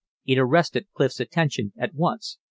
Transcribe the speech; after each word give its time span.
It 0.25 0.39
arrested 0.39 0.87
Clif's 0.95 1.19
attention 1.19 1.73
at 1.77 1.93
once. 1.93 2.39